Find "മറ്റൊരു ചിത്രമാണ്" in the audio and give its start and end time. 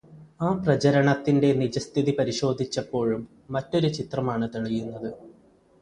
3.49-4.49